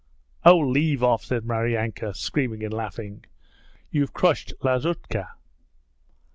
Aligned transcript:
'Oh, 0.43 0.57
leave 0.57 1.03
off!' 1.03 1.23
said 1.25 1.45
Maryanka, 1.45 2.15
screaming 2.15 2.63
and 2.63 2.73
laughing. 2.73 3.23
'You've 3.91 4.13
crushed 4.13 4.51
Lazutka.' 4.63 5.29